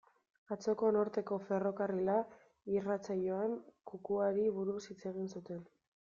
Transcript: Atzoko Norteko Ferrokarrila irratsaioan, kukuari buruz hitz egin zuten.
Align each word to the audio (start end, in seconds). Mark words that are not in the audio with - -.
Atzoko 0.53 0.87
Norteko 0.93 1.35
Ferrokarrila 1.49 2.15
irratsaioan, 2.75 3.53
kukuari 3.91 4.47
buruz 4.55 4.79
hitz 4.87 4.99
egin 5.11 5.29
zuten. 5.35 5.61